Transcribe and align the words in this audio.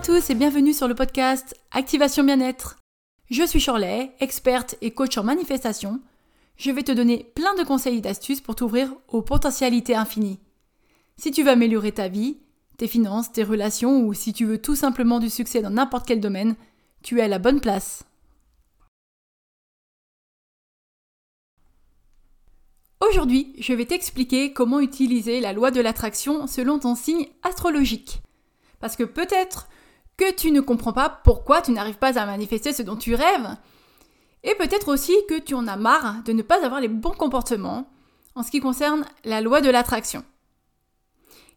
À 0.00 0.02
tous 0.02 0.30
et 0.30 0.34
bienvenue 0.34 0.72
sur 0.72 0.88
le 0.88 0.94
podcast 0.94 1.54
Activation 1.72 2.24
Bien-être. 2.24 2.78
Je 3.30 3.46
suis 3.46 3.60
Shirley, 3.60 4.10
experte 4.18 4.76
et 4.80 4.92
coach 4.92 5.18
en 5.18 5.24
manifestation. 5.24 6.00
Je 6.56 6.70
vais 6.70 6.82
te 6.82 6.92
donner 6.92 7.30
plein 7.34 7.54
de 7.56 7.64
conseils 7.64 7.98
et 7.98 8.00
d'astuces 8.00 8.40
pour 8.40 8.54
t'ouvrir 8.54 8.94
aux 9.08 9.20
potentialités 9.20 9.94
infinies. 9.94 10.40
Si 11.18 11.30
tu 11.32 11.42
veux 11.42 11.50
améliorer 11.50 11.92
ta 11.92 12.08
vie, 12.08 12.38
tes 12.78 12.88
finances, 12.88 13.30
tes 13.30 13.42
relations 13.42 14.00
ou 14.00 14.14
si 14.14 14.32
tu 14.32 14.46
veux 14.46 14.56
tout 14.56 14.74
simplement 14.74 15.18
du 15.18 15.28
succès 15.28 15.60
dans 15.60 15.68
n'importe 15.68 16.06
quel 16.06 16.20
domaine, 16.20 16.56
tu 17.02 17.18
es 17.18 17.22
à 17.22 17.28
la 17.28 17.38
bonne 17.38 17.60
place. 17.60 18.04
Aujourd'hui, 23.06 23.52
je 23.58 23.74
vais 23.74 23.84
t'expliquer 23.84 24.54
comment 24.54 24.80
utiliser 24.80 25.40
la 25.40 25.52
loi 25.52 25.70
de 25.70 25.82
l'attraction 25.82 26.46
selon 26.46 26.78
ton 26.78 26.94
signe 26.94 27.28
astrologique. 27.42 28.22
Parce 28.78 28.96
que 28.96 29.04
peut-être 29.04 29.68
que 30.20 30.34
tu 30.34 30.50
ne 30.50 30.60
comprends 30.60 30.92
pas 30.92 31.08
pourquoi 31.08 31.62
tu 31.62 31.72
n'arrives 31.72 31.96
pas 31.96 32.18
à 32.18 32.26
manifester 32.26 32.74
ce 32.74 32.82
dont 32.82 32.96
tu 32.96 33.14
rêves, 33.14 33.56
et 34.42 34.54
peut-être 34.54 34.88
aussi 34.88 35.14
que 35.30 35.38
tu 35.38 35.54
en 35.54 35.66
as 35.66 35.76
marre 35.76 36.22
de 36.24 36.32
ne 36.32 36.42
pas 36.42 36.62
avoir 36.62 36.80
les 36.80 36.88
bons 36.88 37.14
comportements 37.14 37.90
en 38.34 38.42
ce 38.42 38.50
qui 38.50 38.60
concerne 38.60 39.06
la 39.24 39.40
loi 39.40 39.62
de 39.62 39.70
l'attraction. 39.70 40.22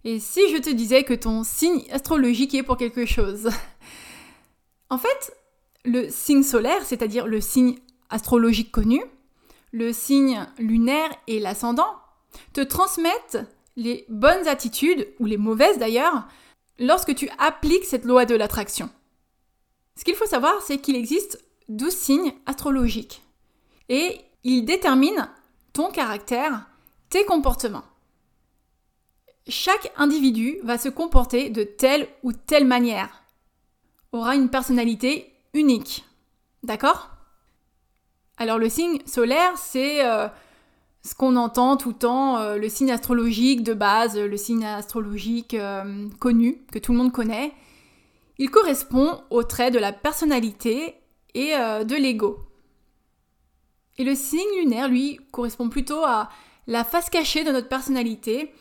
Et 0.05 0.21
si 0.21 0.39
je 0.49 0.57
te 0.57 0.69
disais 0.69 1.03
que 1.03 1.13
ton 1.13 1.43
signe 1.43 1.83
astrologique 1.91 2.55
est 2.55 2.63
pour 2.63 2.77
quelque 2.77 3.05
chose? 3.05 3.49
En 4.89 4.97
fait, 4.97 5.35
le 5.83 6.09
signe 6.09 6.43
solaire, 6.43 6.85
c'est-à-dire 6.85 7.27
le 7.27 7.41
signe 7.41 7.79
astrologique 8.09 8.71
connu, 8.71 9.01
le 9.73 9.91
signe 9.91 10.45
lunaire 10.57 11.09
et 11.27 11.39
l'ascendant, 11.39 11.95
te 12.53 12.61
transmettent 12.61 13.39
les 13.75 14.05
bonnes 14.07 14.47
attitudes, 14.47 15.07
ou 15.19 15.25
les 15.25 15.37
mauvaises 15.37 15.79
d'ailleurs, 15.79 16.27
lorsque 16.83 17.15
tu 17.15 17.29
appliques 17.39 17.85
cette 17.85 18.03
loi 18.03 18.25
de 18.25 18.35
l'attraction. 18.35 18.89
Ce 19.95 20.03
qu'il 20.03 20.15
faut 20.15 20.25
savoir, 20.25 20.61
c'est 20.61 20.79
qu'il 20.79 20.97
existe 20.97 21.41
12 21.69 21.93
signes 21.95 22.33
astrologiques. 22.45 23.23
Et 23.87 24.19
ils 24.43 24.65
déterminent 24.65 25.29
ton 25.71 25.91
caractère, 25.91 26.67
tes 27.09 27.23
comportements. 27.23 27.85
Chaque 29.47 29.93
individu 29.95 30.57
va 30.63 30.77
se 30.77 30.89
comporter 30.89 31.49
de 31.49 31.63
telle 31.63 32.07
ou 32.21 32.33
telle 32.33 32.67
manière, 32.67 33.23
aura 34.11 34.35
une 34.35 34.49
personnalité 34.49 35.33
unique. 35.53 36.05
D'accord? 36.63 37.11
Alors 38.37 38.59
le 38.59 38.67
signe 38.67 38.99
solaire, 39.05 39.57
c'est 39.57 40.05
euh, 40.05 40.27
ce 41.03 41.15
qu'on 41.15 41.35
entend 41.35 41.77
tout 41.77 41.89
le 41.89 41.95
temps, 41.95 42.37
euh, 42.37 42.57
le 42.57 42.69
signe 42.69 42.91
astrologique 42.91 43.63
de 43.63 43.73
base, 43.73 44.17
le 44.17 44.37
signe 44.37 44.65
astrologique 44.65 45.53
euh, 45.53 46.07
connu, 46.19 46.65
que 46.71 46.79
tout 46.79 46.91
le 46.91 46.97
monde 46.97 47.11
connaît. 47.11 47.53
Il 48.37 48.49
correspond 48.49 49.21
aux 49.29 49.43
traits 49.43 49.73
de 49.73 49.79
la 49.79 49.93
personnalité 49.93 50.95
et 51.35 51.53
de 51.53 51.95
l'ego. 51.95 52.39
Et 53.97 54.03
le 54.03 54.15
signe 54.15 54.41
lunaire, 54.57 54.89
lui, 54.89 55.19
correspond 55.31 55.69
plutôt 55.69 56.03
à 56.03 56.29
la 56.67 56.83
face 56.83 57.09
cachée 57.09 57.43
de 57.43 57.51
notre 57.51 57.69
personnalité. 57.69 58.51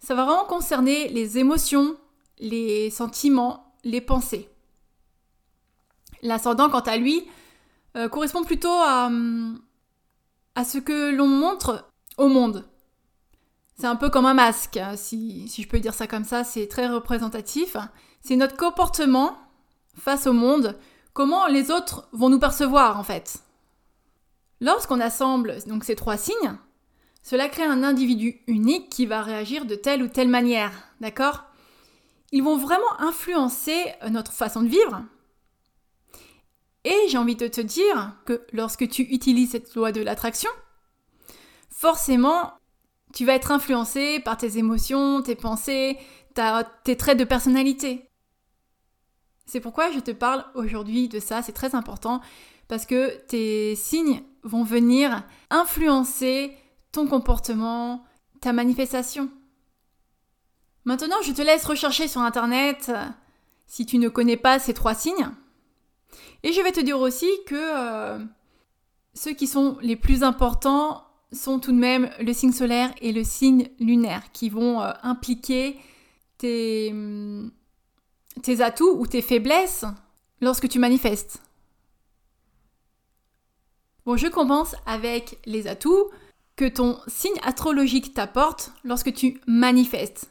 Ça 0.00 0.14
va 0.14 0.24
vraiment 0.24 0.44
concerner 0.44 1.08
les 1.08 1.38
émotions, 1.38 1.96
les 2.38 2.90
sentiments, 2.90 3.74
les 3.84 4.00
pensées. 4.00 4.48
L'ascendant, 6.22 6.68
quant 6.68 6.80
à 6.80 6.96
lui, 6.96 7.26
euh, 7.96 8.08
correspond 8.08 8.44
plutôt 8.44 8.68
à, 8.68 9.10
à 10.54 10.64
ce 10.64 10.78
que 10.78 11.14
l'on 11.14 11.28
montre 11.28 11.90
au 12.16 12.28
monde. 12.28 12.68
C'est 13.76 13.86
un 13.86 13.96
peu 13.96 14.10
comme 14.10 14.26
un 14.26 14.34
masque, 14.34 14.76
hein, 14.76 14.96
si, 14.96 15.48
si 15.48 15.62
je 15.62 15.68
peux 15.68 15.80
dire 15.80 15.94
ça 15.94 16.06
comme 16.06 16.24
ça, 16.24 16.44
c'est 16.44 16.68
très 16.68 16.88
représentatif. 16.88 17.76
C'est 18.20 18.36
notre 18.36 18.56
comportement 18.56 19.38
face 19.96 20.26
au 20.26 20.32
monde, 20.32 20.78
comment 21.12 21.46
les 21.46 21.70
autres 21.70 22.08
vont 22.12 22.28
nous 22.28 22.38
percevoir 22.38 22.98
en 22.98 23.02
fait. 23.02 23.38
Lorsqu'on 24.60 25.00
assemble 25.00 25.56
donc 25.66 25.84
ces 25.84 25.96
trois 25.96 26.18
signes, 26.18 26.58
cela 27.22 27.48
crée 27.48 27.64
un 27.64 27.82
individu 27.82 28.42
unique 28.46 28.90
qui 28.90 29.06
va 29.06 29.22
réagir 29.22 29.64
de 29.64 29.74
telle 29.74 30.02
ou 30.02 30.08
telle 30.08 30.28
manière, 30.28 30.72
d'accord? 31.00 31.44
Ils 32.32 32.42
vont 32.42 32.56
vraiment 32.56 33.00
influencer 33.00 33.92
notre 34.10 34.32
façon 34.32 34.62
de 34.62 34.68
vivre, 34.68 35.02
et 36.84 37.08
j'ai 37.08 37.18
envie 37.18 37.36
de 37.36 37.48
te 37.48 37.60
dire 37.60 38.16
que 38.24 38.44
lorsque 38.52 38.88
tu 38.88 39.02
utilises 39.02 39.50
cette 39.50 39.74
loi 39.74 39.92
de 39.92 40.00
l'attraction, 40.00 40.50
forcément, 41.70 42.52
tu 43.12 43.24
vas 43.24 43.34
être 43.34 43.50
influencé 43.50 44.20
par 44.20 44.36
tes 44.36 44.58
émotions, 44.58 45.22
tes 45.22 45.34
pensées, 45.34 45.98
tes 46.84 46.96
traits 46.96 47.18
de 47.18 47.24
personnalité. 47.24 48.08
C'est 49.46 49.60
pourquoi 49.60 49.90
je 49.90 49.98
te 49.98 50.12
parle 50.12 50.44
aujourd'hui 50.54 51.08
de 51.08 51.18
ça, 51.18 51.42
c'est 51.42 51.52
très 51.52 51.74
important, 51.74 52.20
parce 52.68 52.86
que 52.86 53.16
tes 53.26 53.74
signes 53.74 54.22
vont 54.44 54.62
venir 54.62 55.24
influencer 55.50 56.56
ton 56.92 57.06
comportement, 57.06 58.04
ta 58.40 58.52
manifestation. 58.52 59.28
Maintenant, 60.84 61.20
je 61.22 61.32
te 61.32 61.42
laisse 61.42 61.64
rechercher 61.64 62.08
sur 62.08 62.20
Internet 62.20 62.92
si 63.66 63.86
tu 63.86 63.98
ne 63.98 64.08
connais 64.08 64.36
pas 64.36 64.58
ces 64.58 64.72
trois 64.72 64.94
signes. 64.94 65.30
Et 66.42 66.52
je 66.52 66.60
vais 66.62 66.72
te 66.72 66.80
dire 66.80 66.98
aussi 66.98 67.28
que 67.46 67.54
euh, 67.54 68.18
ceux 69.14 69.32
qui 69.32 69.46
sont 69.46 69.76
les 69.82 69.96
plus 69.96 70.22
importants 70.22 71.04
sont 71.32 71.60
tout 71.60 71.72
de 71.72 71.78
même 71.78 72.10
le 72.20 72.32
signe 72.32 72.52
solaire 72.52 72.92
et 73.00 73.12
le 73.12 73.24
signe 73.24 73.68
lunaire 73.78 74.32
qui 74.32 74.48
vont 74.48 74.80
euh, 74.80 74.92
impliquer 75.02 75.76
tes, 76.38 76.88
hum, 76.90 77.50
tes 78.42 78.60
atouts 78.60 78.96
ou 78.98 79.06
tes 79.06 79.22
faiblesses 79.22 79.84
lorsque 80.40 80.68
tu 80.68 80.78
manifestes. 80.78 81.40
Bon, 84.06 84.16
je 84.16 84.28
commence 84.28 84.74
avec 84.86 85.38
les 85.44 85.66
atouts 85.66 86.10
que 86.56 86.64
ton 86.64 86.98
signe 87.06 87.38
astrologique 87.42 88.14
t'apporte 88.14 88.72
lorsque 88.84 89.12
tu 89.12 89.40
manifestes. 89.46 90.30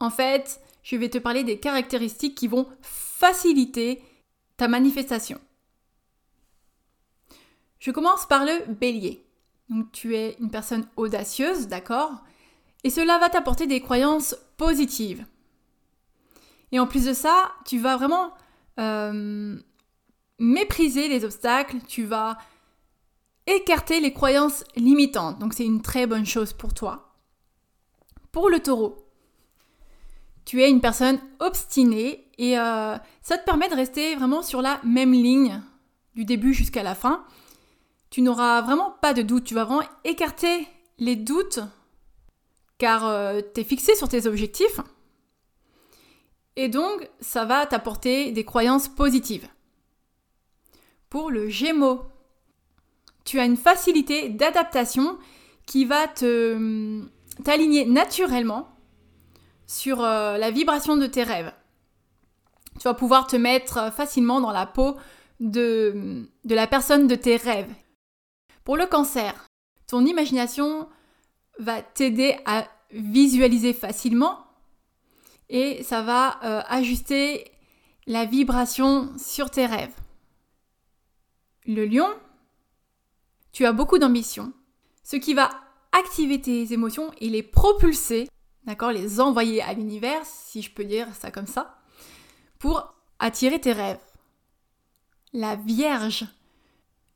En 0.00 0.10
fait, 0.10 0.60
je 0.82 0.96
vais 0.96 1.08
te 1.08 1.18
parler 1.18 1.44
des 1.44 1.58
caractéristiques 1.58 2.36
qui 2.36 2.48
vont 2.48 2.66
faciliter 2.82 4.02
ta 4.56 4.68
manifestation. 4.68 5.40
Je 7.78 7.90
commence 7.90 8.26
par 8.26 8.44
le 8.44 8.72
bélier. 8.72 9.24
Donc 9.68 9.90
tu 9.92 10.16
es 10.16 10.36
une 10.40 10.50
personne 10.50 10.86
audacieuse, 10.96 11.68
d'accord? 11.68 12.12
Et 12.84 12.90
cela 12.90 13.18
va 13.18 13.28
t'apporter 13.28 13.66
des 13.66 13.80
croyances 13.80 14.36
positives. 14.56 15.26
Et 16.72 16.78
en 16.78 16.86
plus 16.86 17.04
de 17.04 17.12
ça, 17.12 17.52
tu 17.64 17.78
vas 17.78 17.96
vraiment 17.96 18.32
euh, 18.78 19.58
mépriser 20.38 21.08
les 21.08 21.24
obstacles, 21.24 21.78
tu 21.86 22.04
vas 22.04 22.38
écarter 23.46 24.00
les 24.00 24.12
croyances 24.12 24.64
limitantes. 24.74 25.38
Donc 25.38 25.54
c'est 25.54 25.64
une 25.64 25.82
très 25.82 26.06
bonne 26.06 26.26
chose 26.26 26.52
pour 26.52 26.74
toi. 26.74 27.14
Pour 28.32 28.50
le 28.50 28.60
taureau, 28.60 29.06
tu 30.44 30.62
es 30.62 30.70
une 30.70 30.80
personne 30.80 31.18
obstinée 31.40 32.25
et 32.38 32.58
euh, 32.58 32.96
ça 33.22 33.38
te 33.38 33.44
permet 33.44 33.68
de 33.68 33.74
rester 33.74 34.14
vraiment 34.14 34.42
sur 34.42 34.62
la 34.62 34.80
même 34.84 35.12
ligne 35.12 35.62
du 36.14 36.24
début 36.24 36.52
jusqu'à 36.52 36.82
la 36.82 36.94
fin. 36.94 37.24
Tu 38.10 38.22
n'auras 38.22 38.60
vraiment 38.62 38.96
pas 39.00 39.14
de 39.14 39.22
doute, 39.22 39.44
tu 39.44 39.54
vas 39.54 39.64
vraiment 39.64 39.86
écarter 40.04 40.66
les 40.98 41.16
doutes 41.16 41.60
car 42.78 43.06
euh, 43.06 43.40
tu 43.54 43.60
es 43.60 43.64
fixé 43.64 43.94
sur 43.94 44.08
tes 44.08 44.26
objectifs. 44.26 44.80
Et 46.56 46.68
donc, 46.68 47.08
ça 47.20 47.44
va 47.44 47.66
t'apporter 47.66 48.32
des 48.32 48.44
croyances 48.44 48.88
positives. 48.88 49.48
Pour 51.10 51.30
le 51.30 51.48
Gémeaux, 51.48 52.02
tu 53.24 53.38
as 53.38 53.44
une 53.44 53.56
facilité 53.56 54.28
d'adaptation 54.30 55.18
qui 55.66 55.84
va 55.84 56.06
te 56.08 57.02
t'aligner 57.44 57.84
naturellement 57.84 58.68
sur 59.66 60.02
euh, 60.02 60.38
la 60.38 60.50
vibration 60.50 60.96
de 60.96 61.06
tes 61.06 61.22
rêves. 61.22 61.52
Tu 62.78 62.84
vas 62.84 62.94
pouvoir 62.94 63.26
te 63.26 63.36
mettre 63.36 63.92
facilement 63.92 64.40
dans 64.40 64.52
la 64.52 64.66
peau 64.66 64.96
de, 65.40 66.28
de 66.44 66.54
la 66.54 66.66
personne 66.66 67.06
de 67.06 67.14
tes 67.14 67.36
rêves. 67.36 67.72
Pour 68.64 68.76
le 68.76 68.86
cancer, 68.86 69.46
ton 69.86 70.04
imagination 70.04 70.88
va 71.58 71.82
t'aider 71.82 72.36
à 72.44 72.66
visualiser 72.90 73.72
facilement 73.72 74.46
et 75.48 75.82
ça 75.84 76.02
va 76.02 76.38
euh, 76.42 76.62
ajuster 76.66 77.50
la 78.06 78.24
vibration 78.24 79.12
sur 79.18 79.50
tes 79.50 79.66
rêves. 79.66 79.94
Le 81.66 81.84
lion, 81.84 82.08
tu 83.52 83.64
as 83.66 83.72
beaucoup 83.72 83.98
d'ambition, 83.98 84.52
ce 85.02 85.16
qui 85.16 85.34
va 85.34 85.50
activer 85.92 86.40
tes 86.40 86.72
émotions 86.72 87.10
et 87.18 87.28
les 87.28 87.42
propulser, 87.42 88.28
d'accord, 88.64 88.92
les 88.92 89.20
envoyer 89.20 89.62
à 89.62 89.72
l'univers, 89.72 90.20
si 90.24 90.62
je 90.62 90.70
peux 90.70 90.84
dire 90.84 91.08
ça 91.14 91.30
comme 91.30 91.46
ça, 91.46 91.75
pour 92.58 92.94
attirer 93.18 93.60
tes 93.60 93.72
rêves. 93.72 94.00
La 95.32 95.56
Vierge. 95.56 96.26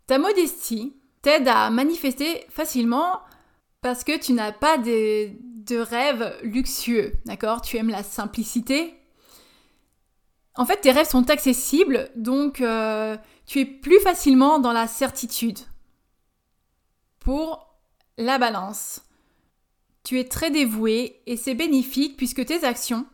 Ta 0.07 0.19
modestie 0.19 0.95
t'aide 1.23 1.49
à 1.49 1.71
manifester 1.71 2.47
facilement 2.51 3.21
parce 3.81 4.05
que 4.05 4.19
tu 4.19 4.33
n'as 4.33 4.53
pas 4.53 4.79
de, 4.79 5.31
de 5.65 5.79
rêves 5.79 6.39
luxueux, 6.43 7.13
d'accord? 7.25 7.63
Tu 7.63 7.77
aimes 7.77 7.91
la 7.91 8.03
simplicité. 8.03 8.95
En 10.57 10.67
fait, 10.67 10.81
tes 10.81 10.91
rêves 10.91 11.09
sont 11.09 11.31
accessibles, 11.31 12.11
donc 12.17 12.61
euh, 12.61 13.17
tu 13.47 13.61
es 13.61 13.65
plus 13.65 14.01
facilement 14.01 14.59
dans 14.59 14.73
la 14.73 14.87
certitude. 14.87 15.59
Pour 17.21 17.75
la 18.19 18.39
balance, 18.39 19.03
tu 20.05 20.19
es 20.19 20.25
très 20.25 20.51
dévoué 20.51 21.23
et 21.27 21.37
c'est 21.37 21.55
bénéfique 21.55 22.17
puisque 22.17 22.45
tes 22.45 22.65
actions 22.65 23.07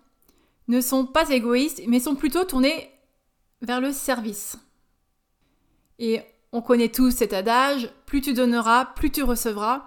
ne 0.69 0.81
sont 0.81 1.07
pas 1.07 1.31
égoïstes 1.31 1.83
mais 1.87 2.01
sont 2.01 2.15
plutôt 2.15 2.45
tournées 2.45 2.91
vers 3.63 3.81
le 3.81 3.93
service. 3.93 4.59
Et 5.99 6.21
on 6.53 6.63
connaît 6.63 6.89
tous 6.89 7.11
cet 7.11 7.33
adage, 7.33 7.91
plus 8.07 8.21
tu 8.21 8.33
donneras, 8.33 8.85
plus 8.85 9.11
tu 9.11 9.23
recevras. 9.23 9.87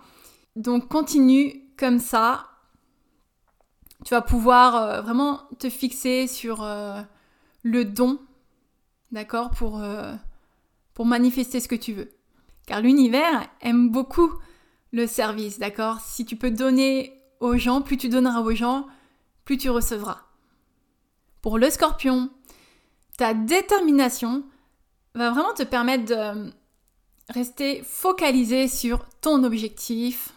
Donc 0.56 0.88
continue 0.88 1.54
comme 1.78 2.00
ça. 2.00 2.48
Tu 4.06 4.14
vas 4.14 4.22
pouvoir 4.22 4.76
euh, 4.76 5.02
vraiment 5.02 5.42
te 5.60 5.70
fixer 5.70 6.28
sur 6.28 6.64
euh, 6.64 7.02
le 7.64 7.86
don, 7.86 8.20
d'accord, 9.12 9.52
pour, 9.52 9.82
euh, 9.82 10.14
pour 10.94 11.06
manifester 11.06 11.60
ce 11.60 11.68
que 11.68 11.76
tu 11.76 11.94
veux. 11.94 12.10
Car 12.66 12.82
l'univers 12.82 13.48
aime 13.62 13.90
beaucoup 13.90 14.32
le 14.92 15.06
service, 15.06 15.60
d'accord? 15.60 16.00
Si 16.02 16.26
tu 16.26 16.36
peux 16.36 16.52
donner 16.52 17.14
aux 17.40 17.58
gens, 17.58 17.82
plus 17.82 17.98
tu 17.98 18.10
donneras 18.10 18.42
aux 18.42 18.56
gens, 18.56 18.88
plus 19.44 19.58
tu 19.58 19.70
recevras. 19.70 20.29
Pour 21.42 21.58
le 21.58 21.70
scorpion, 21.70 22.30
ta 23.18 23.34
détermination 23.34 24.44
va 25.16 25.32
vraiment 25.32 25.54
te 25.54 25.64
permettre 25.64 26.06
de 26.06 26.52
rester 27.30 27.82
focalisé 27.84 28.68
sur 28.68 29.06
ton 29.22 29.44
objectif. 29.44 30.34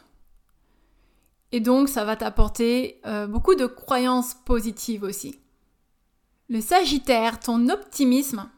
Et 1.52 1.60
donc, 1.60 1.88
ça 1.88 2.04
va 2.04 2.16
t'apporter 2.16 3.00
euh, 3.06 3.26
beaucoup 3.26 3.54
de 3.54 3.66
croyances 3.66 4.34
positives 4.34 5.02
aussi. 5.02 5.38
Le 6.48 6.60
Sagittaire, 6.60 7.40
ton 7.40 7.68
optimisme, 7.68 8.48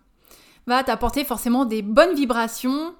va 0.66 0.82
t'apporter 0.82 1.24
forcément 1.24 1.64
des 1.64 1.82
bonnes 1.82 2.14
vibrations 2.14 2.94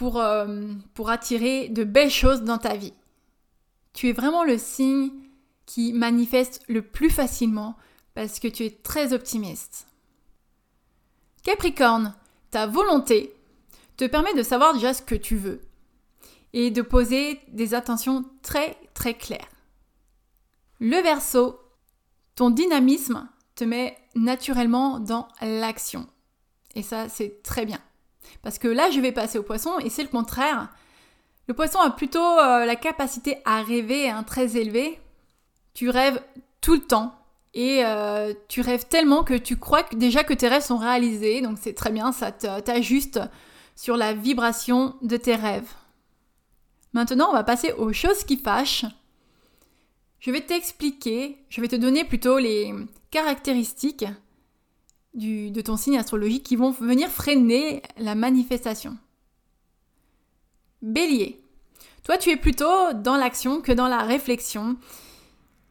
euh, 0.00 0.74
pour 0.94 1.10
attirer 1.10 1.68
de 1.68 1.84
belles 1.84 2.10
choses 2.10 2.42
dans 2.42 2.58
ta 2.58 2.76
vie. 2.76 2.94
Tu 3.92 4.08
es 4.08 4.12
vraiment 4.12 4.42
le 4.42 4.58
signe 4.58 5.10
qui 5.66 5.92
manifeste 5.92 6.62
le 6.68 6.82
plus 6.82 7.10
facilement 7.10 7.76
parce 8.14 8.38
que 8.38 8.48
tu 8.48 8.64
es 8.64 8.70
très 8.70 9.12
optimiste. 9.12 9.86
Capricorne, 11.42 12.14
ta 12.50 12.66
volonté 12.66 13.34
te 13.96 14.06
permet 14.06 14.34
de 14.34 14.42
savoir 14.42 14.74
déjà 14.74 14.94
ce 14.94 15.02
que 15.02 15.14
tu 15.14 15.36
veux 15.36 15.60
et 16.52 16.70
de 16.70 16.82
poser 16.82 17.40
des 17.48 17.74
attentions 17.74 18.24
très 18.42 18.76
très 18.94 19.14
claires. 19.14 19.48
Le 20.80 21.00
verso, 21.02 21.60
ton 22.34 22.50
dynamisme 22.50 23.28
te 23.54 23.64
met 23.64 23.96
naturellement 24.14 24.98
dans 24.98 25.28
l'action. 25.40 26.06
Et 26.74 26.82
ça, 26.82 27.08
c'est 27.08 27.42
très 27.42 27.66
bien. 27.66 27.80
Parce 28.42 28.58
que 28.58 28.68
là, 28.68 28.90
je 28.90 29.00
vais 29.00 29.12
passer 29.12 29.38
au 29.38 29.42
poisson 29.42 29.78
et 29.78 29.90
c'est 29.90 30.02
le 30.02 30.08
contraire. 30.08 30.70
Le 31.48 31.54
poisson 31.54 31.78
a 31.80 31.90
plutôt 31.90 32.20
euh, 32.20 32.64
la 32.64 32.76
capacité 32.76 33.38
à 33.44 33.62
rêver 33.62 34.08
hein, 34.08 34.22
très 34.22 34.56
élevée. 34.56 34.98
Tu 35.74 35.90
rêves 35.90 36.22
tout 36.60 36.74
le 36.74 36.80
temps 36.80 37.14
et 37.54 37.84
euh, 37.84 38.32
tu 38.48 38.60
rêves 38.60 38.86
tellement 38.86 39.24
que 39.24 39.34
tu 39.34 39.56
crois 39.56 39.82
déjà 39.92 40.24
que 40.24 40.34
tes 40.34 40.48
rêves 40.48 40.62
sont 40.62 40.78
réalisés. 40.78 41.42
Donc 41.42 41.58
c'est 41.60 41.74
très 41.74 41.90
bien, 41.90 42.12
ça 42.12 42.32
t'ajuste 42.32 43.20
sur 43.76 43.96
la 43.96 44.14
vibration 44.14 44.96
de 45.02 45.16
tes 45.16 45.34
rêves. 45.34 45.70
Maintenant, 46.92 47.28
on 47.30 47.32
va 47.32 47.44
passer 47.44 47.72
aux 47.72 47.92
choses 47.92 48.24
qui 48.24 48.36
fâchent. 48.36 48.84
Je 50.20 50.30
vais 50.30 50.42
t'expliquer, 50.42 51.38
je 51.48 51.60
vais 51.60 51.68
te 51.68 51.76
donner 51.76 52.04
plutôt 52.04 52.38
les 52.38 52.72
caractéristiques 53.10 54.04
de 55.14 55.60
ton 55.60 55.76
signe 55.76 55.98
astrologique 55.98 56.44
qui 56.44 56.56
vont 56.56 56.70
venir 56.70 57.08
freiner 57.10 57.82
la 57.98 58.14
manifestation. 58.14 58.96
Bélier. 60.80 61.40
Toi, 62.04 62.18
tu 62.18 62.30
es 62.30 62.36
plutôt 62.36 62.92
dans 62.94 63.16
l'action 63.16 63.60
que 63.60 63.72
dans 63.72 63.88
la 63.88 64.02
réflexion. 64.02 64.76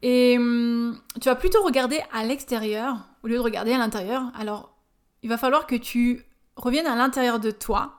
Et 0.01 0.37
hum, 0.37 0.99
tu 1.19 1.29
vas 1.29 1.35
plutôt 1.35 1.63
regarder 1.63 2.01
à 2.11 2.23
l'extérieur 2.23 2.97
au 3.23 3.27
lieu 3.27 3.35
de 3.35 3.39
regarder 3.39 3.73
à 3.73 3.77
l'intérieur. 3.77 4.31
Alors, 4.35 4.75
il 5.23 5.29
va 5.29 5.37
falloir 5.37 5.67
que 5.67 5.75
tu 5.75 6.25
reviennes 6.55 6.87
à 6.87 6.95
l'intérieur 6.95 7.39
de 7.39 7.51
toi. 7.51 7.93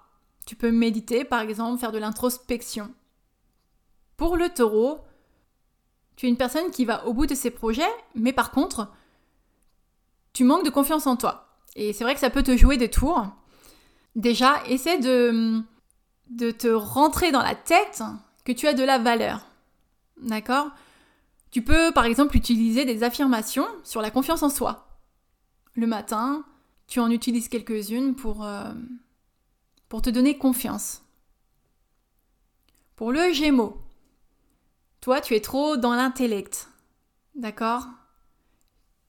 Tu 0.46 0.56
peux 0.56 0.72
méditer, 0.72 1.24
par 1.24 1.40
exemple, 1.40 1.78
faire 1.78 1.92
de 1.92 1.98
l'introspection. 1.98 2.92
Pour 4.16 4.36
le 4.36 4.48
taureau, 4.48 5.00
tu 6.16 6.26
es 6.26 6.28
une 6.28 6.36
personne 6.36 6.70
qui 6.70 6.84
va 6.84 7.06
au 7.06 7.12
bout 7.12 7.26
de 7.26 7.34
ses 7.34 7.50
projets, 7.50 7.82
mais 8.14 8.32
par 8.32 8.50
contre, 8.50 8.88
tu 10.32 10.44
manques 10.44 10.64
de 10.64 10.70
confiance 10.70 11.06
en 11.06 11.16
toi. 11.16 11.48
Et 11.76 11.92
c'est 11.92 12.04
vrai 12.04 12.14
que 12.14 12.20
ça 12.20 12.30
peut 12.30 12.42
te 12.42 12.56
jouer 12.56 12.76
des 12.76 12.90
tours. 12.90 13.26
Déjà, 14.16 14.62
essaie 14.66 14.98
de, 14.98 15.62
de 16.30 16.50
te 16.50 16.68
rentrer 16.68 17.32
dans 17.32 17.42
la 17.42 17.54
tête 17.54 18.02
que 18.44 18.52
tu 18.52 18.66
as 18.66 18.74
de 18.74 18.82
la 18.82 18.98
valeur. 18.98 19.46
D'accord? 20.20 20.70
Tu 21.52 21.62
peux 21.62 21.92
par 21.92 22.06
exemple 22.06 22.36
utiliser 22.36 22.86
des 22.86 23.04
affirmations 23.04 23.68
sur 23.84 24.00
la 24.00 24.10
confiance 24.10 24.42
en 24.42 24.48
soi. 24.48 24.88
Le 25.74 25.86
matin, 25.86 26.44
tu 26.86 26.98
en 26.98 27.10
utilises 27.10 27.48
quelques-unes 27.48 28.14
pour, 28.14 28.44
euh, 28.44 28.72
pour 29.90 30.00
te 30.00 30.08
donner 30.08 30.38
confiance. 30.38 31.04
Pour 32.96 33.12
le 33.12 33.32
Gémeaux, 33.32 33.76
toi 35.02 35.20
tu 35.20 35.34
es 35.34 35.40
trop 35.40 35.76
dans 35.76 35.94
l'intellect. 35.94 36.68
D'accord? 37.34 37.86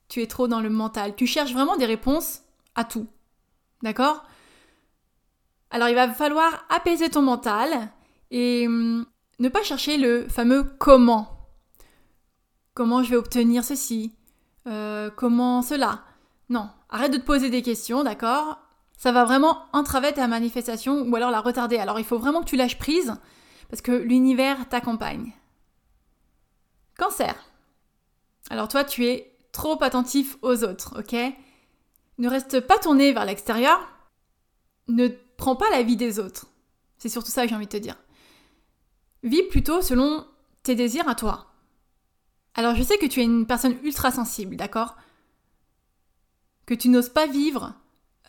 Tu 0.09 0.21
es 0.21 0.27
trop 0.27 0.49
dans 0.49 0.59
le 0.59 0.69
mental. 0.69 1.15
Tu 1.15 1.25
cherches 1.25 1.53
vraiment 1.53 1.77
des 1.77 1.85
réponses 1.85 2.41
à 2.75 2.83
tout. 2.83 3.07
D'accord? 3.83 4.25
Alors 5.71 5.87
il 5.87 5.95
va 5.95 6.13
falloir 6.13 6.65
apaiser 6.69 7.09
ton 7.09 7.21
mental 7.21 7.89
et 8.31 8.67
hum, 8.67 9.05
ne 9.39 9.47
pas 9.47 9.63
chercher 9.63 9.97
le 9.97 10.27
fameux 10.27 10.63
comment. 10.77 11.32
Comment 12.73 13.03
je 13.03 13.11
vais 13.11 13.15
obtenir 13.15 13.63
ceci? 13.63 14.13
Euh, 14.67 15.09
Comment 15.15 15.61
cela? 15.61 16.03
Non, 16.49 16.69
arrête 16.89 17.13
de 17.13 17.17
te 17.17 17.25
poser 17.25 17.49
des 17.49 17.61
questions, 17.61 18.03
d'accord? 18.03 18.59
Ça 18.97 19.11
va 19.11 19.25
vraiment 19.25 19.65
entraver 19.73 20.13
ta 20.13 20.27
manifestation 20.27 21.01
ou 21.01 21.15
alors 21.15 21.31
la 21.31 21.41
retarder. 21.41 21.77
Alors 21.77 21.99
il 21.99 22.05
faut 22.05 22.17
vraiment 22.17 22.41
que 22.41 22.49
tu 22.49 22.55
lâches 22.55 22.77
prise 22.77 23.13
parce 23.69 23.81
que 23.81 23.91
l'univers 23.91 24.69
t'accompagne. 24.69 25.33
Cancer. 26.97 27.35
Alors 28.49 28.67
toi, 28.67 28.83
tu 28.83 29.05
es 29.05 29.35
trop 29.51 29.81
attentif 29.83 30.37
aux 30.41 30.63
autres, 30.63 30.99
ok? 30.99 31.15
Ne 32.17 32.29
reste 32.29 32.59
pas 32.59 32.77
tourné 32.77 33.11
vers 33.13 33.25
l'extérieur, 33.25 33.79
ne 34.87 35.07
prends 35.37 35.55
pas 35.55 35.69
la 35.71 35.83
vie 35.83 35.97
des 35.97 36.19
autres. 36.19 36.45
C'est 36.97 37.09
surtout 37.09 37.31
ça 37.31 37.43
que 37.43 37.49
j'ai 37.49 37.55
envie 37.55 37.65
de 37.65 37.71
te 37.71 37.77
dire. 37.77 37.97
Vis 39.23 39.43
plutôt 39.43 39.81
selon 39.81 40.25
tes 40.61 40.75
désirs 40.75 41.07
à 41.09 41.15
toi. 41.15 41.52
Alors 42.55 42.75
je 42.75 42.83
sais 42.83 42.97
que 42.97 43.05
tu 43.05 43.21
es 43.21 43.23
une 43.23 43.47
personne 43.47 43.77
ultra 43.83 44.11
sensible, 44.11 44.55
d'accord? 44.55 44.95
Que 46.65 46.73
tu 46.73 46.89
n'oses 46.89 47.09
pas 47.09 47.27
vivre 47.27 47.73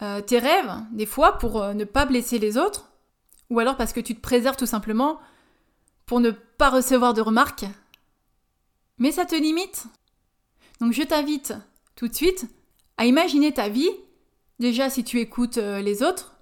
euh, 0.03 0.21
tes 0.21 0.39
rêves, 0.39 0.75
des 0.93 1.07
fois, 1.07 1.39
pour 1.39 1.63
euh, 1.63 1.75
ne 1.75 1.85
pas 1.85 2.07
blesser 2.07 2.39
les 2.39 2.57
autres, 2.57 2.91
ou 3.51 3.59
alors 3.59 3.77
parce 3.77 3.93
que 3.93 4.01
tu 4.01 4.15
te 4.15 4.21
préserves 4.21 4.57
tout 4.57 4.67
simplement 4.67 5.21
pour 6.07 6.21
ne 6.21 6.31
pas 6.31 6.71
recevoir 6.71 7.15
de 7.15 7.21
remarques. 7.21 7.67
Mais 8.99 9.13
ça 9.13 9.25
te 9.25 9.35
limite, 9.35 9.87
donc 10.81 10.93
je 10.93 11.03
t'invite 11.03 11.55
tout 11.97 12.09
de 12.09 12.15
suite 12.15 12.47
à 12.97 13.07
imaginer 13.07 13.53
ta 13.53 13.69
vie, 13.69 13.91
déjà 14.59 14.91
si 14.91 15.05
tu 15.05 15.21
écoutes 15.21 15.59
euh, 15.59 15.81
les 15.81 16.03
autres, 16.03 16.35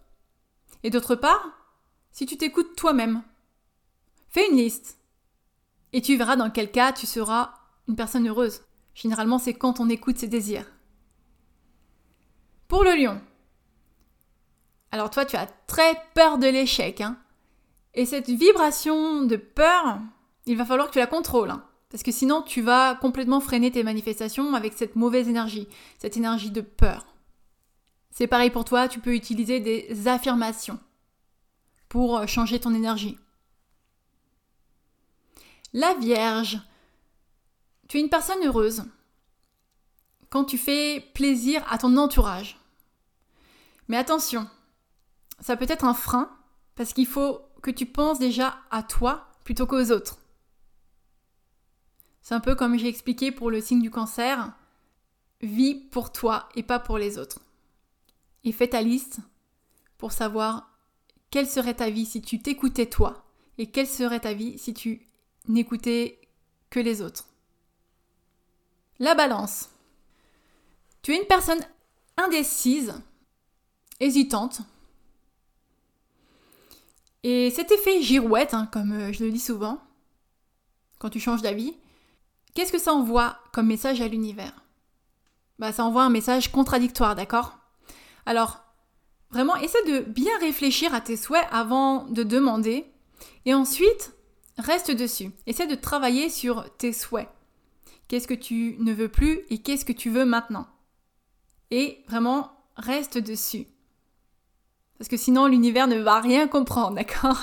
et 0.83 0.91
d'autre 0.91 1.15
part, 1.15 1.49
si 2.11 2.27
tu 2.27 2.37
t'écoutes 2.37 2.77
toi-même. 2.77 3.23
Fais 4.29 4.49
une 4.51 4.57
liste. 4.57 4.99
Et 5.93 6.01
tu 6.01 6.17
verras 6.17 6.37
dans 6.37 6.51
quel 6.51 6.71
cas 6.71 6.93
tu 6.93 7.07
seras 7.07 7.55
une 7.89 7.97
personne 7.97 8.29
heureuse. 8.29 8.63
Généralement, 8.95 9.39
c'est 9.39 9.55
quand 9.55 9.81
on 9.81 9.89
écoute 9.89 10.19
ses 10.19 10.29
désirs. 10.29 10.67
Pour 12.69 12.85
le 12.85 12.95
lion. 12.95 13.21
Alors 14.91 15.11
toi, 15.11 15.25
tu 15.25 15.37
as 15.37 15.47
très 15.67 15.95
peur 16.15 16.39
de 16.39 16.47
l'échec. 16.47 17.01
Hein 17.01 17.19
et 17.95 18.07
cette 18.07 18.29
vibration 18.29 19.23
de 19.23 19.37
peur, 19.37 20.01
il 20.47 20.57
va 20.57 20.65
falloir 20.65 20.89
que 20.89 20.93
tu 20.93 20.99
la 20.99 21.07
contrôles. 21.07 21.51
Hein 21.51 21.65
parce 21.93 22.03
que 22.03 22.11
sinon, 22.11 22.41
tu 22.41 22.63
vas 22.63 22.95
complètement 22.95 23.41
freiner 23.41 23.71
tes 23.71 23.83
manifestations 23.83 24.55
avec 24.55 24.73
cette 24.73 24.97
mauvaise 24.97 25.29
énergie, 25.29 25.69
cette 25.99 26.17
énergie 26.17 26.51
de 26.51 26.63
peur. 26.63 27.05
C'est 28.11 28.27
pareil 28.27 28.49
pour 28.49 28.65
toi, 28.65 28.89
tu 28.89 28.99
peux 28.99 29.15
utiliser 29.15 29.61
des 29.61 30.09
affirmations 30.09 30.81
pour 31.91 32.17
euh, 32.17 32.27
changer 32.27 32.59
ton 32.59 32.75
énergie. 32.75 33.19
La 35.75 35.93
Vierge. 35.95 36.63
Tu 37.93 37.99
es 37.99 38.01
une 38.01 38.09
personne 38.09 38.43
heureuse 38.43 38.85
quand 40.31 40.47
tu 40.47 40.57
fais 40.57 41.05
plaisir 41.13 41.63
à 41.71 41.77
ton 41.77 41.95
entourage. 41.99 42.59
Mais 43.87 43.99
attention, 43.99 44.49
ça 45.41 45.59
peut 45.59 45.67
être 45.69 45.85
un 45.85 45.93
frein 45.93 46.35
parce 46.75 46.95
qu'il 46.95 47.07
faut 47.07 47.43
que 47.61 47.71
tu 47.71 47.85
penses 47.85 48.19
déjà 48.19 48.57
à 48.71 48.83
toi 48.83 49.29
plutôt 49.45 49.67
qu'aux 49.67 49.91
autres. 49.91 50.17
C'est 52.23 52.35
un 52.35 52.41
peu 52.41 52.55
comme 52.55 52.79
j'ai 52.79 52.89
expliqué 52.89 53.31
pour 53.31 53.51
le 53.51 53.61
signe 53.61 53.83
du 53.83 53.91
cancer. 53.91 54.55
vis 55.43 55.75
pour 55.75 56.13
toi 56.13 56.49
et 56.55 56.63
pas 56.63 56.79
pour 56.79 56.97
les 56.97 57.19
autres. 57.19 57.41
Et 58.43 58.53
fais 58.53 58.69
ta 58.69 58.81
liste 58.81 59.19
pour 59.99 60.13
savoir 60.13 60.79
quelle 61.29 61.47
serait 61.47 61.75
ta 61.75 61.91
vie 61.91 62.07
si 62.07 62.23
tu 62.23 62.41
t'écoutais 62.41 62.87
toi 62.87 63.27
et 63.59 63.71
quelle 63.71 63.87
serait 63.87 64.21
ta 64.21 64.33
vie 64.33 64.57
si 64.57 64.73
tu 64.73 65.07
n'écoutais 65.47 66.23
que 66.71 66.81
les 66.81 67.03
autres. 67.03 67.27
La 69.03 69.17
balance. 69.17 69.69
Tu 71.03 71.13
es 71.13 71.19
une 71.19 71.27
personne 71.27 71.59
indécise, 72.17 72.95
hésitante. 73.99 74.61
Et 77.25 77.51
cet 77.51 77.73
effet 77.73 78.01
girouette, 78.01 78.55
hein, 78.55 78.69
comme 78.73 78.93
euh, 78.93 79.13
je 79.13 79.25
le 79.25 79.33
dis 79.33 79.41
souvent, 79.41 79.81
quand 81.01 81.11
tu 81.11 81.19
changes 81.19 81.43
d'avis, 81.43 81.75
qu'est-ce 82.55 82.71
que 82.71 82.79
ça 82.79 82.93
envoie 82.95 83.39
comme 83.53 83.67
message 83.67 84.01
à 84.01 84.07
l'univers? 84.07 84.53
Bah 85.59 85.73
ça 85.73 85.85
envoie 85.85 86.05
un 86.05 86.09
message 86.09 86.53
contradictoire, 86.53 87.17
d'accord? 87.17 87.59
Alors, 88.25 88.63
vraiment, 89.31 89.57
essaie 89.57 89.83
de 89.85 89.99
bien 89.99 90.39
réfléchir 90.39 90.95
à 90.95 91.01
tes 91.01 91.17
souhaits 91.17 91.49
avant 91.51 92.05
de 92.05 92.23
demander. 92.23 92.87
Et 93.47 93.53
ensuite, 93.53 94.15
reste 94.59 94.93
dessus. 94.93 95.33
Essaie 95.49 95.67
de 95.67 95.75
travailler 95.75 96.31
sur 96.31 96.73
tes 96.77 96.93
souhaits. 96.93 97.29
Qu'est-ce 98.09 98.29
que 98.29 98.35
tu 98.35 98.77
ne 98.79 98.93
veux 98.93 99.09
plus 99.09 99.41
et 99.51 99.59
qu'est-ce 99.59 99.85
que 99.85 99.93
tu 99.93 100.11
veux 100.11 100.25
maintenant 100.25 100.67
Et 101.71 102.05
vraiment, 102.09 102.53
reste 102.77 103.19
dessus. 103.19 103.67
Parce 104.99 105.09
que 105.09 105.17
sinon, 105.17 105.47
l'univers 105.47 105.89
ne 105.89 105.99
va 105.99 106.21
rien 106.21 106.47
comprendre, 106.47 106.95
d'accord? 106.97 107.43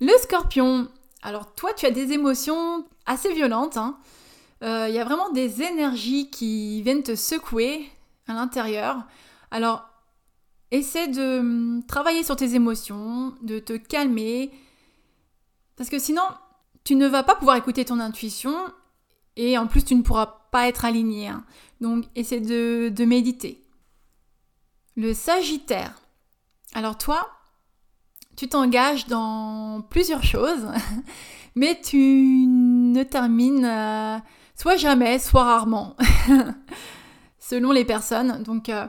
Le 0.00 0.12
scorpion. 0.22 0.88
Alors, 1.22 1.54
toi, 1.54 1.72
tu 1.74 1.86
as 1.86 1.90
des 1.90 2.12
émotions 2.12 2.86
assez 3.06 3.32
violentes. 3.32 3.76
Hein. 3.76 3.98
Euh, 4.62 4.86
il 4.88 4.94
y 4.94 4.98
a 4.98 5.04
vraiment 5.04 5.30
des 5.30 5.62
énergies 5.62 6.30
qui 6.30 6.82
viennent 6.82 7.02
te 7.02 7.14
secouer 7.14 7.88
à 8.26 8.34
l'intérieur. 8.34 9.04
Alors, 9.50 9.88
essaie 10.70 11.08
de 11.08 11.38
hum, 11.40 11.82
travailler 11.86 12.24
sur 12.24 12.36
tes 12.36 12.54
émotions, 12.54 13.34
de 13.42 13.58
te 13.58 13.74
calmer. 13.74 14.50
Parce 15.76 15.90
que 15.90 15.98
sinon, 15.98 16.22
tu 16.84 16.96
ne 16.96 17.06
vas 17.06 17.22
pas 17.22 17.34
pouvoir 17.34 17.56
écouter 17.56 17.84
ton 17.84 18.00
intuition 18.00 18.54
et 19.36 19.56
en 19.58 19.66
plus 19.66 19.84
tu 19.84 19.94
ne 19.94 20.02
pourras 20.02 20.42
pas 20.50 20.68
être 20.68 20.84
aligné. 20.84 21.28
Hein. 21.28 21.44
Donc 21.80 22.04
essaie 22.14 22.40
de, 22.40 23.04
méditer. 23.04 23.64
Le 24.96 25.14
Sagittaire. 25.14 26.00
Alors 26.74 26.98
toi, 26.98 27.28
tu 28.36 28.48
t'engages 28.48 29.06
dans 29.06 29.82
plusieurs 29.90 30.22
choses, 30.22 30.68
mais 31.54 31.80
tu 31.80 32.46
ne 32.46 33.02
termines 33.02 33.64
euh, 33.64 34.18
soit 34.54 34.76
jamais, 34.76 35.18
soit 35.18 35.44
rarement, 35.44 35.96
selon 37.38 37.72
les 37.72 37.84
personnes. 37.84 38.42
Donc 38.42 38.68
euh, 38.68 38.86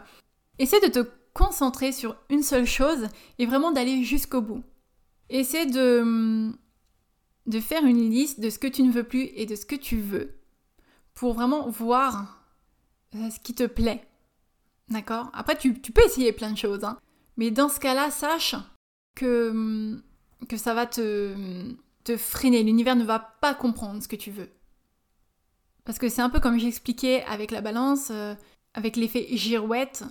essaie 0.59 0.81
de 0.81 0.87
te 0.87 1.07
concentrer 1.33 1.91
sur 1.91 2.15
une 2.29 2.43
seule 2.43 2.65
chose 2.65 3.07
et 3.39 3.45
vraiment 3.45 3.71
d'aller 3.71 4.03
jusqu'au 4.03 4.41
bout. 4.41 4.63
Essaie 5.29 5.65
de 5.65 5.99
hum, 6.01 6.57
de 7.45 7.59
faire 7.59 7.85
une 7.85 8.09
liste 8.09 8.39
de 8.39 8.49
ce 8.49 8.59
que 8.59 8.67
tu 8.67 8.83
ne 8.83 8.91
veux 8.91 9.03
plus 9.03 9.29
et 9.35 9.45
de 9.45 9.55
ce 9.55 9.65
que 9.65 9.75
tu 9.75 9.97
veux 9.97 10.35
pour 11.13 11.33
vraiment 11.33 11.69
voir 11.69 12.43
euh, 13.15 13.29
ce 13.29 13.39
qui 13.39 13.53
te 13.53 13.65
plaît. 13.65 14.07
D'accord? 14.89 15.29
Après, 15.33 15.57
tu, 15.57 15.73
peux 15.73 16.03
essayer 16.03 16.33
plein 16.33 16.51
de 16.51 16.57
choses, 16.57 16.83
hein. 16.83 16.97
mais 17.37 17.51
dans 17.51 17.69
ce 17.69 17.79
cas-là, 17.79 18.11
sache 18.11 18.55
que, 19.15 19.49
hum, 19.49 20.03
que 20.49 20.57
ça 20.57 20.73
va 20.73 20.85
te, 20.85 21.33
freiner. 22.17 22.63
L'univers 22.63 22.95
ne 22.95 23.05
va 23.05 23.19
pas 23.19 23.53
comprendre 23.53 24.01
ce 24.01 24.07
que 24.07 24.15
tu 24.15 24.31
veux. 24.31 24.49
Parce 25.85 25.99
que 25.99 26.09
c'est 26.09 26.21
un 26.21 26.29
peu 26.29 26.39
comme 26.39 26.59
j'expliquais 26.59 27.23
avec 27.23 27.51
la 27.51 27.61
balance, 27.61 28.09
euh, 28.11 28.35
avec 28.73 28.95
l'effet 28.95 29.27
girouette. 29.31 30.03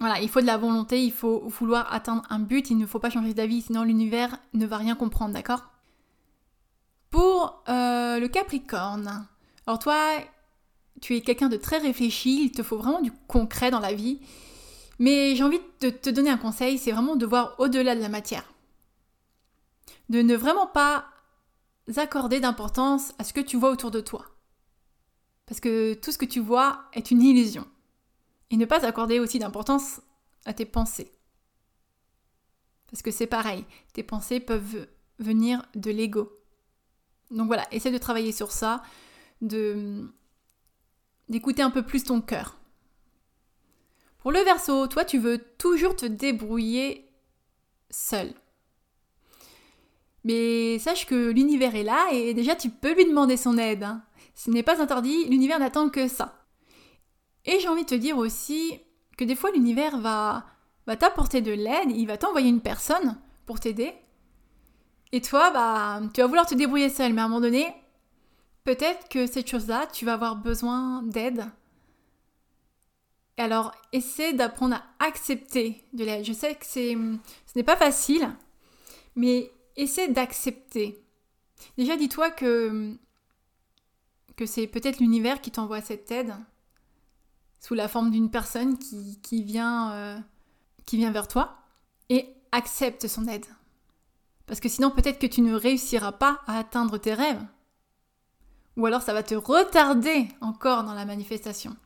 Voilà, 0.00 0.20
il 0.20 0.28
faut 0.28 0.40
de 0.40 0.46
la 0.46 0.56
volonté, 0.56 1.04
il 1.04 1.12
faut 1.12 1.48
vouloir 1.48 1.92
atteindre 1.92 2.22
un 2.28 2.40
but, 2.40 2.70
il 2.70 2.78
ne 2.78 2.86
faut 2.86 2.98
pas 2.98 3.10
changer 3.10 3.32
d'avis, 3.32 3.62
sinon 3.62 3.84
l'univers 3.84 4.36
ne 4.52 4.66
va 4.66 4.76
rien 4.76 4.96
comprendre, 4.96 5.34
d'accord? 5.34 5.73
Pour 7.14 7.62
euh, 7.68 8.18
le 8.18 8.26
Capricorne, 8.26 9.28
alors 9.68 9.78
toi, 9.78 10.16
tu 11.00 11.14
es 11.14 11.20
quelqu'un 11.20 11.48
de 11.48 11.56
très 11.56 11.78
réfléchi, 11.78 12.46
il 12.46 12.50
te 12.50 12.64
faut 12.64 12.76
vraiment 12.76 13.02
du 13.02 13.12
concret 13.28 13.70
dans 13.70 13.78
la 13.78 13.92
vie. 13.92 14.18
Mais 14.98 15.36
j'ai 15.36 15.44
envie 15.44 15.60
de 15.80 15.90
te 15.90 16.10
donner 16.10 16.30
un 16.30 16.36
conseil, 16.36 16.76
c'est 16.76 16.90
vraiment 16.90 17.14
de 17.14 17.24
voir 17.24 17.54
au-delà 17.60 17.94
de 17.94 18.00
la 18.00 18.08
matière. 18.08 18.52
De 20.08 20.22
ne 20.22 20.34
vraiment 20.34 20.66
pas 20.66 21.04
accorder 21.94 22.40
d'importance 22.40 23.12
à 23.20 23.22
ce 23.22 23.32
que 23.32 23.40
tu 23.40 23.56
vois 23.56 23.70
autour 23.70 23.92
de 23.92 24.00
toi. 24.00 24.26
Parce 25.46 25.60
que 25.60 25.94
tout 25.94 26.10
ce 26.10 26.18
que 26.18 26.24
tu 26.24 26.40
vois 26.40 26.82
est 26.94 27.12
une 27.12 27.22
illusion. 27.22 27.64
Et 28.50 28.56
ne 28.56 28.64
pas 28.64 28.84
accorder 28.84 29.20
aussi 29.20 29.38
d'importance 29.38 30.00
à 30.46 30.52
tes 30.52 30.66
pensées. 30.66 31.12
Parce 32.90 33.02
que 33.02 33.12
c'est 33.12 33.28
pareil, 33.28 33.64
tes 33.92 34.02
pensées 34.02 34.40
peuvent 34.40 34.88
venir 35.20 35.64
de 35.76 35.92
l'ego. 35.92 36.40
Donc 37.34 37.48
voilà, 37.48 37.66
essaie 37.72 37.90
de 37.90 37.98
travailler 37.98 38.32
sur 38.32 38.52
ça, 38.52 38.82
d'écouter 39.42 40.12
un 41.62 41.70
peu 41.70 41.82
plus 41.82 42.04
ton 42.04 42.20
cœur. 42.20 42.58
Pour 44.18 44.32
le 44.32 44.40
verso, 44.40 44.86
toi 44.86 45.04
tu 45.04 45.18
veux 45.18 45.38
toujours 45.58 45.96
te 45.96 46.06
débrouiller 46.06 47.10
seul. 47.90 48.32
Mais 50.22 50.78
sache 50.78 51.06
que 51.06 51.30
l'univers 51.30 51.74
est 51.74 51.82
là 51.82 52.06
et 52.12 52.32
déjà 52.32 52.56
tu 52.56 52.70
peux 52.70 52.94
lui 52.94 53.04
demander 53.04 53.36
son 53.36 53.58
aide. 53.58 53.82
Hein. 53.82 54.02
Ce 54.34 54.50
n'est 54.50 54.62
pas 54.62 54.80
interdit, 54.80 55.26
l'univers 55.26 55.58
n'attend 55.58 55.90
que 55.90 56.08
ça. 56.08 56.46
Et 57.44 57.60
j'ai 57.60 57.68
envie 57.68 57.84
de 57.84 57.90
te 57.90 57.94
dire 57.94 58.16
aussi 58.16 58.80
que 59.18 59.24
des 59.24 59.36
fois 59.36 59.50
l'univers 59.50 59.98
va 59.98 60.46
t'apporter 60.98 61.42
de 61.42 61.52
l'aide, 61.52 61.90
il 61.90 62.06
va 62.06 62.16
t'envoyer 62.16 62.48
une 62.48 62.62
personne 62.62 63.18
pour 63.44 63.60
t'aider, 63.60 63.92
et 65.14 65.20
toi, 65.20 65.52
bah, 65.52 66.00
tu 66.12 66.20
vas 66.20 66.26
vouloir 66.26 66.44
te 66.44 66.56
débrouiller 66.56 66.90
seul, 66.90 67.12
mais 67.12 67.20
à 67.20 67.26
un 67.26 67.28
moment 67.28 67.40
donné, 67.40 67.72
peut-être 68.64 69.08
que 69.08 69.28
cette 69.28 69.48
chose-là, 69.48 69.86
tu 69.92 70.04
vas 70.04 70.14
avoir 70.14 70.34
besoin 70.34 71.04
d'aide. 71.04 71.44
Alors, 73.36 73.72
essaie 73.92 74.32
d'apprendre 74.32 74.74
à 74.74 75.04
accepter 75.04 75.84
de 75.92 76.04
l'aide. 76.04 76.24
Je 76.24 76.32
sais 76.32 76.56
que 76.56 76.66
c'est, 76.66 76.94
ce 76.94 77.52
n'est 77.54 77.62
pas 77.62 77.76
facile, 77.76 78.28
mais 79.14 79.52
essaie 79.76 80.08
d'accepter. 80.08 81.00
Déjà, 81.78 81.94
dis-toi 81.94 82.32
que, 82.32 82.96
que 84.34 84.46
c'est 84.46 84.66
peut-être 84.66 84.98
l'univers 84.98 85.40
qui 85.40 85.52
t'envoie 85.52 85.80
cette 85.80 86.10
aide 86.10 86.34
sous 87.60 87.74
la 87.74 87.86
forme 87.86 88.10
d'une 88.10 88.32
personne 88.32 88.78
qui, 88.78 89.20
qui, 89.22 89.44
vient, 89.44 89.92
euh, 89.92 90.18
qui 90.86 90.96
vient 90.96 91.12
vers 91.12 91.28
toi 91.28 91.56
et 92.08 92.26
accepte 92.50 93.06
son 93.06 93.28
aide. 93.28 93.46
Parce 94.46 94.60
que 94.60 94.68
sinon, 94.68 94.90
peut-être 94.90 95.18
que 95.18 95.26
tu 95.26 95.40
ne 95.40 95.54
réussiras 95.54 96.12
pas 96.12 96.40
à 96.46 96.58
atteindre 96.58 96.98
tes 96.98 97.14
rêves. 97.14 97.42
Ou 98.76 98.86
alors 98.86 99.02
ça 99.02 99.14
va 99.14 99.22
te 99.22 99.34
retarder 99.34 100.28
encore 100.40 100.84
dans 100.84 100.94
la 100.94 101.04
manifestation. 101.04 101.76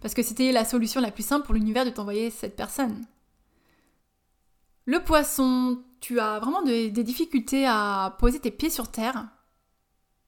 Parce 0.00 0.14
que 0.14 0.22
c'était 0.22 0.52
la 0.52 0.64
solution 0.64 1.00
la 1.00 1.10
plus 1.10 1.24
simple 1.24 1.44
pour 1.44 1.54
l'univers 1.54 1.84
de 1.84 1.90
t'envoyer 1.90 2.30
cette 2.30 2.56
personne. 2.56 3.06
Le 4.84 5.02
poisson, 5.02 5.82
tu 6.00 6.20
as 6.20 6.38
vraiment 6.38 6.62
des, 6.62 6.90
difficultés 6.90 7.66
à 7.66 8.16
poser 8.18 8.40
tes 8.40 8.50
pieds 8.50 8.70
sur 8.70 8.90
terre. 8.90 9.28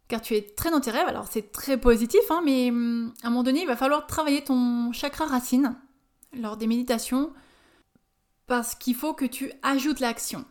Car 0.09 0.21
tu 0.21 0.35
es 0.35 0.43
très 0.43 0.71
dans 0.71 0.81
tes 0.81 0.91
rêves, 0.91 1.07
alors 1.07 1.27
c'est 1.31 1.53
très 1.53 1.79
positif, 1.79 2.21
hein, 2.31 2.41
mais 2.45 2.71
hum, 2.71 3.13
à 3.23 3.27
un 3.27 3.31
moment 3.31 3.43
donné, 3.43 3.61
il 3.63 3.67
va 3.67 3.77
falloir 3.77 4.07
travailler 4.07 4.43
ton 4.43 4.91
chakra 4.93 5.27
racine 5.27 5.77
lors 6.33 6.57
des 6.57 6.67
méditations. 6.67 7.33
Parce 8.47 8.75
qu'il 8.75 8.95
faut 8.95 9.13
que 9.13 9.27
tu 9.27 9.53
ajoutes 9.63 10.01
l'action. 10.01 10.45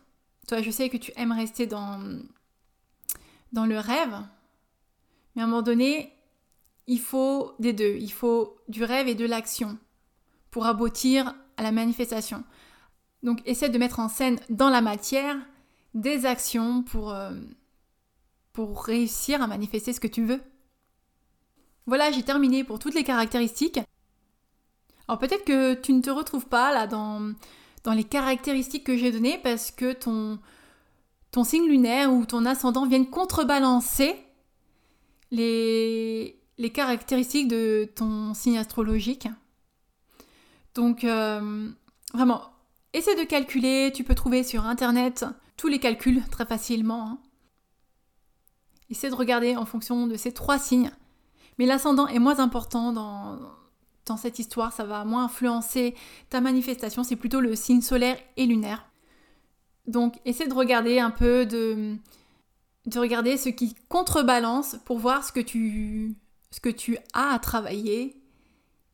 Toi, 0.48 0.62
je 0.62 0.70
sais 0.70 0.88
que 0.88 0.96
tu 0.96 1.12
aimes 1.16 1.32
rester 1.32 1.66
dans, 1.66 2.00
dans 3.52 3.66
le 3.66 3.78
rêve, 3.78 4.16
mais 5.36 5.42
à 5.42 5.44
un 5.44 5.48
moment 5.48 5.62
donné, 5.62 6.10
il 6.86 6.98
faut 6.98 7.52
des 7.58 7.74
deux. 7.74 7.96
Il 8.00 8.10
faut 8.10 8.56
du 8.66 8.82
rêve 8.82 9.08
et 9.08 9.14
de 9.14 9.26
l'action 9.26 9.78
pour 10.50 10.66
aboutir 10.66 11.34
à 11.58 11.62
la 11.62 11.70
manifestation. 11.70 12.44
Donc, 13.22 13.42
essaie 13.44 13.68
de 13.68 13.78
mettre 13.78 14.00
en 14.00 14.08
scène 14.08 14.40
dans 14.48 14.70
la 14.70 14.80
matière 14.80 15.36
des 15.92 16.24
actions 16.24 16.82
pour, 16.82 17.12
euh, 17.12 17.34
pour 18.54 18.84
réussir 18.84 19.42
à 19.42 19.46
manifester 19.46 19.92
ce 19.92 20.00
que 20.00 20.06
tu 20.06 20.24
veux. 20.24 20.40
Voilà, 21.84 22.10
j'ai 22.10 22.22
terminé 22.22 22.64
pour 22.64 22.78
toutes 22.78 22.94
les 22.94 23.04
caractéristiques. 23.04 23.80
Alors 25.08 25.18
peut-être 25.18 25.44
que 25.44 25.74
tu 25.74 25.92
ne 25.92 26.00
te 26.00 26.10
retrouves 26.10 26.46
pas 26.46 26.72
là 26.72 26.86
dans, 26.86 27.34
dans 27.88 27.94
les 27.94 28.04
caractéristiques 28.04 28.84
que 28.84 28.98
j'ai 28.98 29.10
données 29.10 29.40
parce 29.42 29.70
que 29.70 29.94
ton, 29.94 30.38
signe 31.42 31.66
lunaire 31.66 32.12
ou 32.12 32.26
ton 32.26 32.44
ascendant 32.44 32.86
viennent 32.86 33.08
contrebalancer 33.08 34.14
les, 35.30 36.38
les 36.58 36.70
caractéristiques 36.70 37.48
de 37.48 37.88
ton 37.94 38.34
signe 38.34 38.58
astrologique. 38.58 39.26
Donc, 40.74 41.02
euh, 41.04 41.70
vraiment, 42.12 42.42
essaie 42.92 43.14
de 43.14 43.24
calculer. 43.24 43.90
Tu 43.94 44.04
peux 44.04 44.14
trouver 44.14 44.42
sur 44.42 44.66
Internet 44.66 45.24
tous 45.56 45.68
les 45.68 45.78
calculs 45.78 46.22
très 46.30 46.44
facilement. 46.44 47.08
Hein. 47.08 47.18
Essaie 48.90 49.08
de 49.08 49.14
regarder 49.14 49.56
en 49.56 49.64
fonction 49.64 50.06
de 50.06 50.16
ces 50.16 50.32
trois 50.32 50.58
signes. 50.58 50.90
Mais 51.58 51.64
l'ascendant 51.64 52.06
est 52.06 52.18
moins 52.18 52.38
important 52.38 52.92
dans, 52.92 53.38
dans 54.08 54.16
cette 54.16 54.38
histoire, 54.38 54.72
ça 54.72 54.84
va 54.84 55.04
moins 55.04 55.24
influencer 55.24 55.94
ta 56.30 56.40
manifestation, 56.40 57.04
c'est 57.04 57.16
plutôt 57.16 57.40
le 57.40 57.54
signe 57.56 57.80
solaire 57.80 58.18
et 58.36 58.46
lunaire. 58.46 58.88
Donc 59.86 60.16
essaie 60.24 60.48
de 60.48 60.54
regarder 60.54 60.98
un 60.98 61.10
peu, 61.10 61.46
de, 61.46 61.96
de 62.86 62.98
regarder 62.98 63.36
ce 63.36 63.48
qui 63.48 63.74
contrebalance 63.88 64.76
pour 64.84 64.98
voir 64.98 65.24
ce 65.24 65.32
que 65.32 65.40
tu, 65.40 66.16
ce 66.50 66.60
que 66.60 66.68
tu 66.68 66.98
as 67.14 67.34
à 67.34 67.38
travailler 67.38 68.20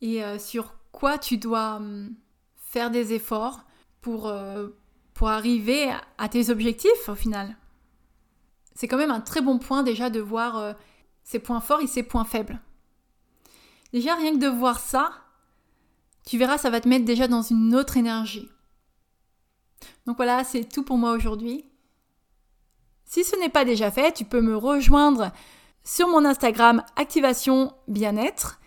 et 0.00 0.22
euh, 0.22 0.38
sur 0.38 0.74
quoi 0.92 1.18
tu 1.18 1.38
dois 1.38 1.76
hum, 1.76 2.14
faire 2.56 2.90
des 2.90 3.12
efforts 3.12 3.64
pour, 4.00 4.28
euh, 4.28 4.68
pour 5.14 5.28
arriver 5.28 5.90
à 6.18 6.28
tes 6.28 6.50
objectifs 6.50 7.08
au 7.08 7.14
final. 7.14 7.56
C'est 8.74 8.88
quand 8.88 8.98
même 8.98 9.10
un 9.10 9.20
très 9.20 9.40
bon 9.40 9.58
point 9.58 9.82
déjà 9.82 10.10
de 10.10 10.20
voir 10.20 10.58
euh, 10.58 10.72
ses 11.22 11.38
points 11.38 11.60
forts 11.60 11.80
et 11.80 11.86
ses 11.86 12.02
points 12.02 12.24
faibles. 12.24 12.60
Déjà, 13.94 14.16
rien 14.16 14.32
que 14.32 14.44
de 14.44 14.48
voir 14.48 14.80
ça, 14.80 15.12
tu 16.26 16.36
verras, 16.36 16.58
ça 16.58 16.68
va 16.68 16.80
te 16.80 16.88
mettre 16.88 17.04
déjà 17.04 17.28
dans 17.28 17.42
une 17.42 17.76
autre 17.76 17.96
énergie. 17.96 18.50
Donc 20.04 20.16
voilà, 20.16 20.42
c'est 20.42 20.64
tout 20.64 20.82
pour 20.82 20.98
moi 20.98 21.12
aujourd'hui. 21.12 21.64
Si 23.04 23.22
ce 23.22 23.36
n'est 23.36 23.48
pas 23.48 23.64
déjà 23.64 23.92
fait, 23.92 24.10
tu 24.10 24.24
peux 24.24 24.40
me 24.40 24.56
rejoindre 24.56 25.30
sur 25.84 26.08
mon 26.08 26.24
Instagram 26.24 26.82
Activation 26.96 27.72
Bien-être. 27.86 28.58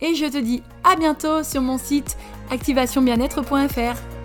Et 0.00 0.14
je 0.14 0.24
te 0.24 0.38
dis 0.38 0.62
à 0.82 0.96
bientôt 0.96 1.42
sur 1.42 1.60
mon 1.60 1.76
site 1.76 2.16
activationbienêtre.fr. 2.50 4.19